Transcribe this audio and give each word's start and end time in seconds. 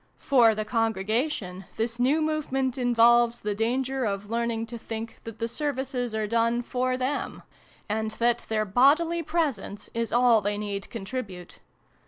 For 0.17 0.55
the 0.55 0.65
Congregation 0.65 1.65
this 1.77 1.99
new 1.99 2.23
movement 2.23 2.75
involves 2.75 3.39
the 3.41 3.53
danger 3.53 4.03
of 4.03 4.31
learning 4.31 4.65
to 4.65 4.79
think 4.79 5.17
that 5.25 5.37
the 5.37 5.47
Services 5.47 6.15
are 6.15 6.25
done 6.25 6.63
for 6.63 6.97
them; 6.97 7.43
and 7.87 8.09
that 8.17 8.47
their 8.49 8.65
bodily 8.65 9.21
presence 9.21 9.91
is 9.93 10.11
all 10.11 10.41
they 10.41 10.57
need 10.57 10.89
contribute. 10.89 11.59